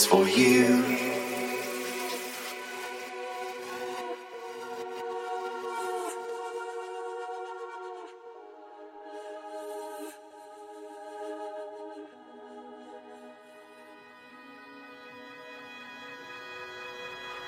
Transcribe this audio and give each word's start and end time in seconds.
is 0.00 0.06
for 0.06 0.26
you. 0.28 0.66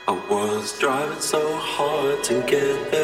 I 0.09 0.13
was 0.31 0.79
driving 0.79 1.21
so 1.21 1.57
hard 1.57 2.23
to 2.25 2.35
get 2.43 2.91
there. 2.91 3.02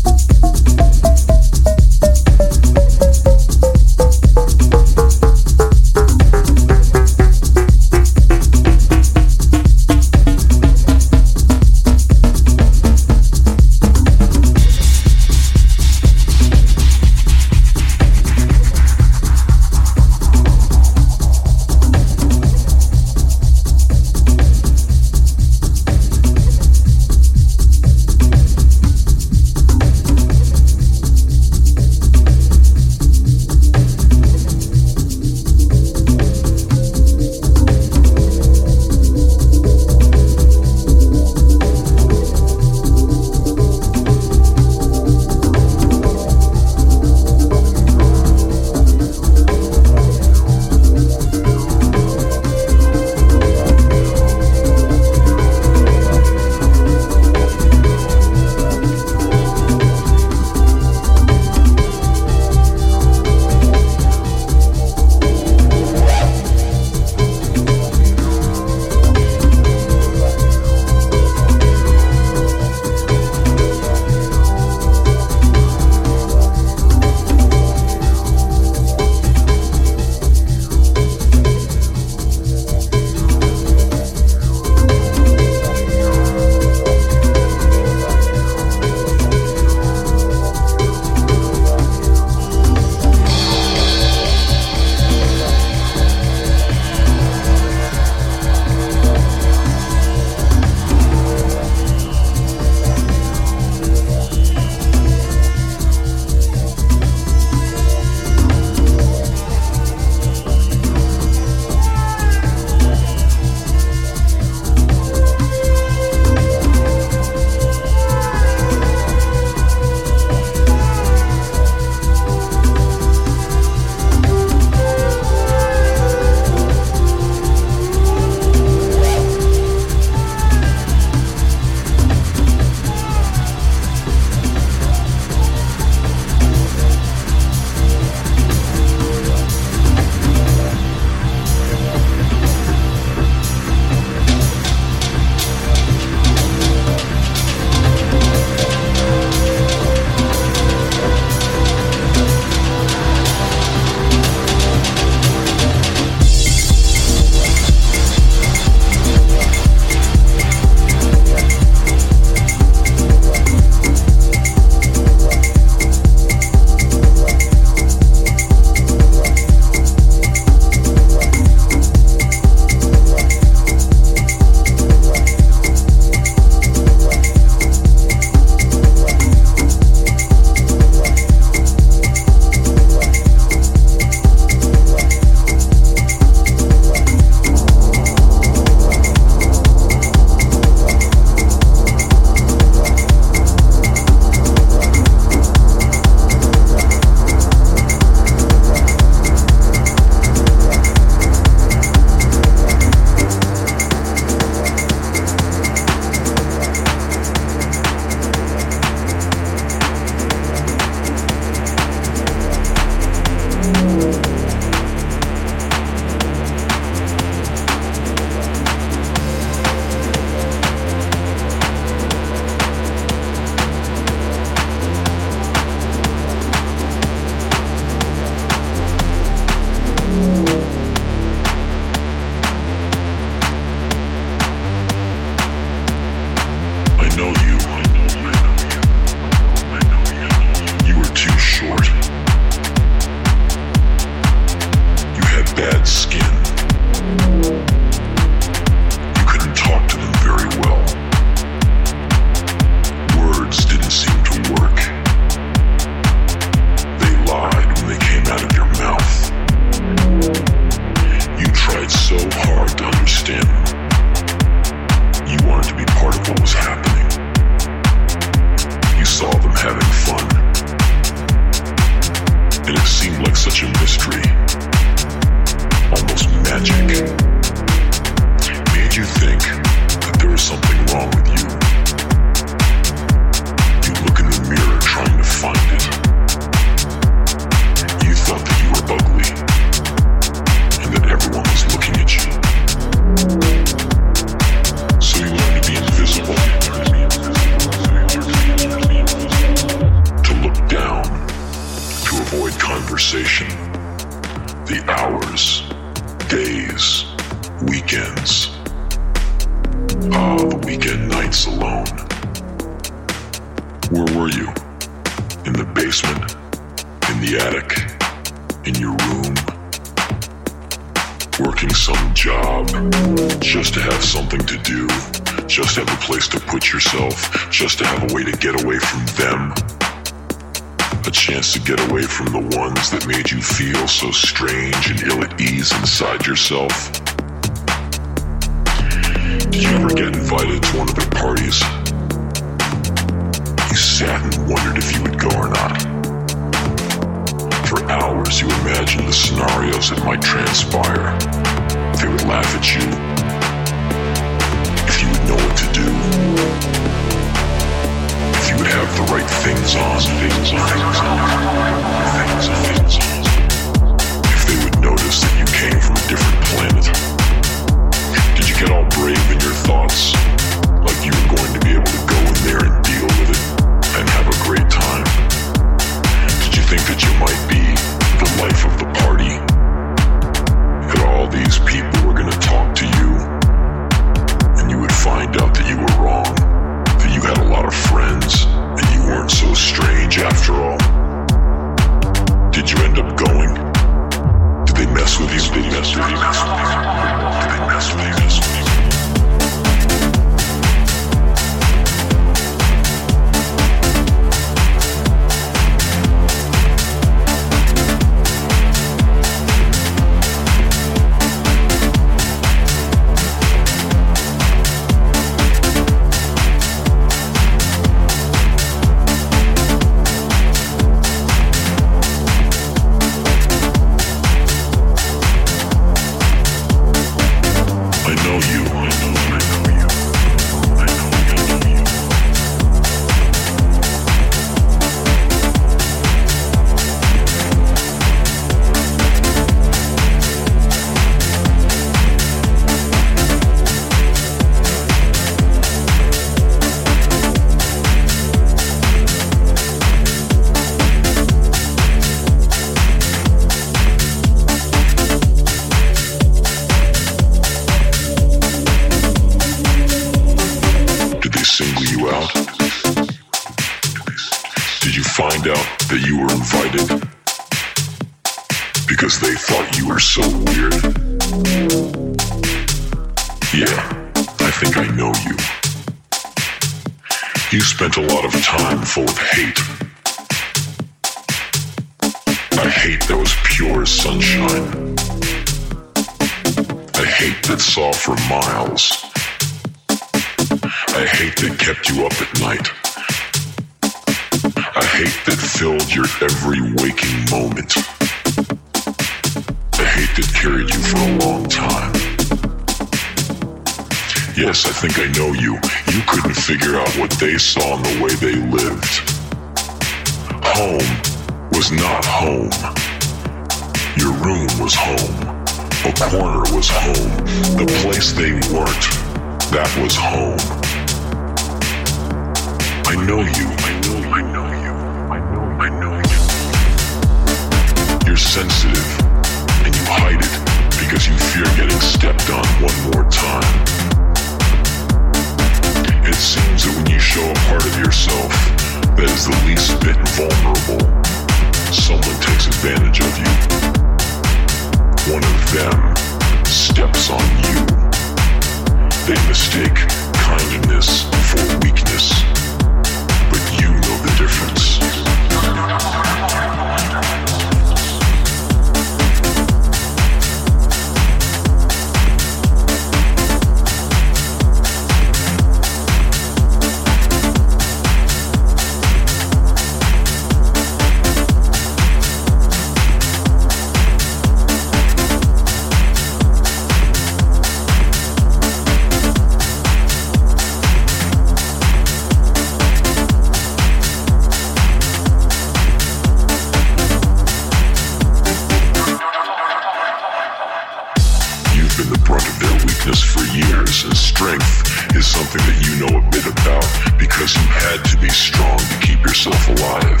their 592.40 592.54
weakness 592.66 593.02
for 593.02 593.22
years, 593.34 593.84
and 593.84 593.96
strength 593.96 594.64
is 594.96 595.06
something 595.06 595.42
that 595.44 595.58
you 595.62 595.74
know 595.82 595.92
a 595.98 596.04
bit 596.10 596.26
about 596.26 596.64
because 596.98 597.34
you 597.34 597.44
had 597.46 597.82
to 597.84 597.96
be 597.98 598.08
strong 598.08 598.58
to 598.58 598.76
keep 598.80 599.00
yourself 599.02 599.38
alive. 599.48 600.00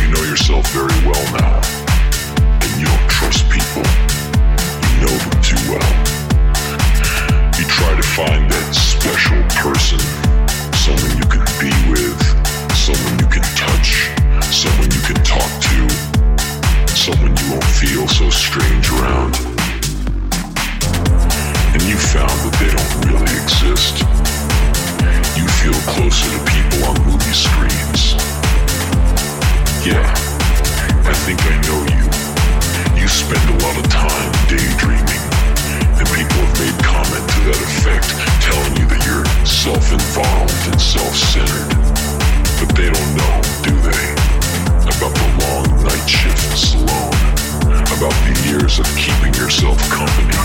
You 0.00 0.08
know 0.12 0.22
yourself 0.24 0.64
very 0.72 0.96
well 1.04 1.24
now, 1.36 1.58
and 2.62 2.70
you 2.80 2.86
don't 2.86 3.08
trust 3.10 3.44
people. 3.50 3.82
You 3.82 4.96
know 5.04 5.14
them 5.16 5.36
too 5.42 5.60
well. 5.68 5.92
You 7.58 7.64
try 7.66 7.92
to 7.96 8.06
find 8.14 8.46
that 8.50 8.68
special 8.72 9.40
person, 9.58 10.00
someone 10.76 11.12
you 11.18 11.26
can 11.26 11.44
be 11.58 11.72
with, 11.90 12.20
someone 12.76 13.16
you 13.18 13.28
can 13.28 13.44
touch, 13.56 14.12
someone 14.54 14.90
you 14.92 15.02
can 15.02 15.18
talk 15.24 15.50
to, 15.66 15.78
someone 16.94 17.36
you 17.36 17.46
won't 17.52 17.70
feel 17.76 18.06
so 18.08 18.30
strange 18.30 18.90
around. 18.92 19.55
And 21.76 21.84
you 21.84 21.98
found 21.98 22.32
that 22.40 22.56
they 22.56 22.72
don't 22.72 22.92
really 23.04 23.36
exist. 23.36 24.00
You 25.36 25.44
feel 25.60 25.76
closer 25.84 26.24
to 26.32 26.40
people 26.48 26.88
on 26.88 26.96
movie 27.04 27.36
screens. 27.36 28.16
Yeah, 29.84 30.00
I 31.04 31.12
think 31.28 31.36
I 31.44 31.52
know 31.68 31.84
you. 31.92 32.08
You 32.96 33.04
spend 33.12 33.44
a 33.52 33.56
lot 33.60 33.76
of 33.76 33.84
time 33.92 34.32
daydreaming, 34.48 35.20
and 36.00 36.08
people 36.16 36.40
have 36.48 36.56
made 36.56 36.80
comment 36.80 37.28
to 37.28 37.40
that 37.52 37.60
effect, 37.60 38.08
telling 38.40 38.72
you 38.80 38.88
that 38.96 39.04
you're 39.04 39.28
self-involved 39.44 40.56
and 40.72 40.80
self-centered. 40.80 41.76
But 42.56 42.72
they 42.72 42.88
don't 42.88 43.12
know, 43.20 43.36
do 43.60 43.76
they? 43.84 44.16
About 44.80 45.12
the 45.12 45.28
long 45.44 45.55
About 47.96 48.14
the 48.22 48.34
years 48.46 48.78
of 48.78 48.86
keeping 48.96 49.34
yourself 49.34 49.76
company. 49.90 50.38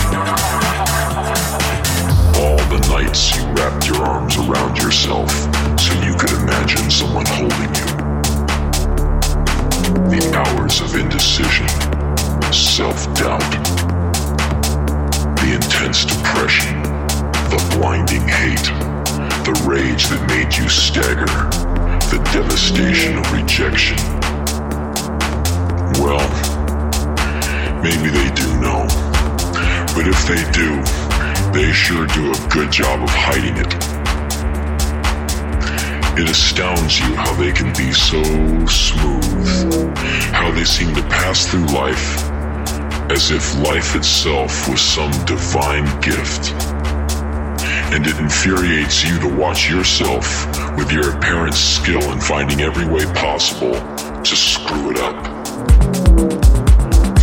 All 2.42 2.58
the 2.66 2.84
nights 2.90 3.36
you 3.36 3.46
wrapped 3.52 3.86
your 3.86 4.02
arms 4.04 4.36
around 4.38 4.76
yourself 4.76 5.30
so 5.78 5.94
you 6.02 6.16
could 6.16 6.32
imagine 6.32 6.90
someone 6.90 7.26
holding 7.26 7.72
you. 7.78 7.86
The 10.10 10.32
hours 10.34 10.80
of 10.80 10.96
indecision, 10.96 11.68
self-doubt, 12.52 13.52
the 15.36 15.54
intense 15.54 16.04
depression, 16.04 16.82
the 17.50 17.76
blinding 17.78 18.26
hate, 18.26 18.66
the 19.44 19.54
rage 19.64 20.08
that 20.08 20.26
made 20.26 20.56
you 20.56 20.68
stagger, 20.68 21.26
the 22.10 22.18
devastation 22.32 23.16
of 23.16 23.32
rejection. 23.32 24.11
Well, 25.98 26.26
maybe 27.82 28.10
they 28.10 28.30
do 28.34 28.48
know. 28.60 28.86
But 29.94 30.08
if 30.08 30.26
they 30.26 30.42
do, 30.52 30.82
they 31.52 31.72
sure 31.72 32.06
do 32.06 32.30
a 32.30 32.48
good 32.48 32.70
job 32.70 33.02
of 33.02 33.10
hiding 33.10 33.56
it. 33.56 33.74
It 36.18 36.28
astounds 36.28 36.98
you 36.98 37.14
how 37.16 37.34
they 37.34 37.52
can 37.52 37.72
be 37.74 37.92
so 37.92 38.22
smooth, 38.66 39.96
how 40.32 40.50
they 40.50 40.64
seem 40.64 40.94
to 40.94 41.02
pass 41.02 41.46
through 41.46 41.66
life 41.66 42.32
as 43.12 43.30
if 43.30 43.54
life 43.58 43.94
itself 43.94 44.68
was 44.70 44.80
some 44.80 45.10
divine 45.26 45.84
gift. 46.00 46.52
And 47.92 48.06
it 48.06 48.18
infuriates 48.18 49.04
you 49.04 49.18
to 49.20 49.28
watch 49.28 49.68
yourself 49.68 50.46
with 50.78 50.90
your 50.90 51.16
apparent 51.16 51.54
skill 51.54 52.00
in 52.10 52.20
finding 52.20 52.62
every 52.62 52.86
way 52.86 53.04
possible 53.12 53.74
to 53.74 54.36
screw 54.36 54.92
it 54.92 54.98
up. 54.98 55.41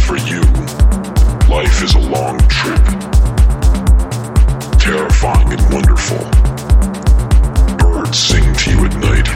For 0.06 0.18
you, 0.18 0.42
life 1.50 1.82
is 1.84 1.94
a 1.96 2.00
long 2.00 2.38
trip, 2.48 2.84
terrifying 4.80 5.52
and 5.52 5.74
wonderful. 5.74 6.24
Birds 7.78 8.18
sing 8.18 8.54
to 8.54 8.72
you 8.72 8.86
at 8.86 8.96
night. 8.98 9.30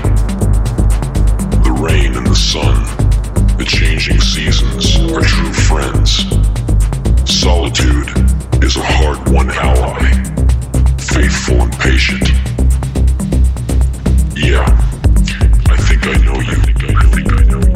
The 1.64 1.72
rain 1.72 2.16
and 2.16 2.28
the 2.28 2.36
sun, 2.36 2.84
the 3.58 3.66
changing 3.66 4.20
seasons 4.20 4.98
are 5.12 5.22
true 5.22 5.54
friends. 5.54 6.26
Solitude 7.26 8.10
is 8.64 8.78
a 8.78 8.84
hard-won 8.84 9.50
ally, 9.52 10.12
faithful 10.98 11.62
and 11.62 11.74
patient. 11.80 12.30
Yeah, 14.36 14.66
I 15.70 15.78
think 15.78 16.08
I 16.08 16.16
know 16.26 16.40
you. 16.40 16.58
I 16.96 17.04
think 17.14 17.32
I 17.34 17.44
know 17.44 17.60
you. 17.68 17.73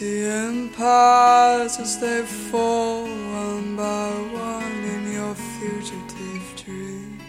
The 0.00 0.24
empires 0.24 1.78
as 1.78 1.98
they 2.00 2.22
fall 2.22 3.04
one 3.04 3.76
by 3.76 4.08
one 4.32 4.84
in 4.94 5.12
your 5.12 5.34
fugitive 5.34 6.56
dreams. 6.56 7.22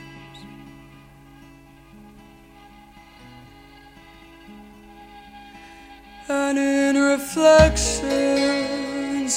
And 6.30 6.57
in 6.57 6.95
reflections, 6.95 8.03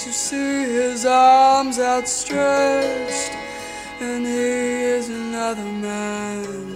you 0.06 0.12
see 0.12 0.62
his 0.72 1.04
arms 1.04 1.80
outstretched, 1.80 3.32
and 4.00 4.24
he 4.24 4.30
is 4.30 5.08
another 5.08 5.64
man. 5.64 6.73